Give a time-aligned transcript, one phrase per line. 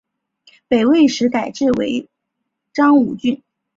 [0.67, 2.09] 北魏时改置为
[2.73, 3.43] 章武郡。